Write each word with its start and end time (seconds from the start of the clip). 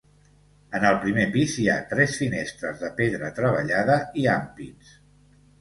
En 0.79 0.85
el 0.91 0.95
primer 1.03 1.25
pis 1.35 1.57
hi 1.63 1.67
ha 1.73 1.75
tres 1.93 2.17
finestres 2.21 2.81
de 2.85 2.91
pedra 3.03 3.29
treballada 3.41 3.99
i 4.23 4.29
ampits. 4.41 4.99